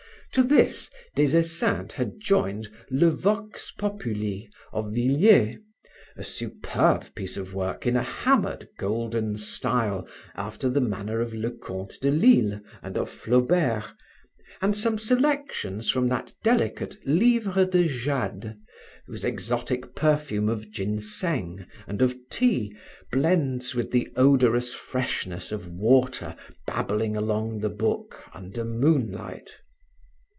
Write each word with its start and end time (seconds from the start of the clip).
To 0.35 0.43
this, 0.43 0.89
Des 1.13 1.35
Esseintes 1.37 1.95
had 1.95 2.21
joined 2.21 2.71
le 2.89 3.09
Vox 3.11 3.69
populi 3.77 4.43
of 4.71 4.93
Villiers, 4.93 5.57
a 6.15 6.23
superb 6.23 7.13
piece 7.15 7.35
of 7.35 7.53
work 7.53 7.85
in 7.85 7.97
a 7.97 8.01
hammered, 8.01 8.69
golden 8.77 9.35
style 9.35 10.07
after 10.35 10.69
the 10.69 10.79
manner 10.79 11.19
of 11.19 11.33
Leconte 11.33 11.97
de 12.01 12.09
Lisle 12.09 12.61
and 12.81 12.95
of 12.95 13.09
Flaubert, 13.09 13.83
and 14.61 14.77
some 14.77 14.97
selections 14.97 15.89
from 15.89 16.07
that 16.07 16.33
delicate 16.45 16.95
livre 17.05 17.65
de 17.65 17.89
Jade 17.89 18.55
whose 19.07 19.25
exotic 19.25 19.93
perfume 19.95 20.47
of 20.47 20.71
ginseng 20.71 21.65
and 21.87 22.01
of 22.01 22.15
tea 22.29 22.73
blends 23.11 23.75
with 23.75 23.91
the 23.91 24.07
odorous 24.15 24.73
freshness 24.73 25.51
of 25.51 25.69
water 25.69 26.37
babbling 26.65 27.17
along 27.17 27.59
the 27.59 27.67
book, 27.69 28.23
under 28.33 28.63
moonlight. 28.63 29.57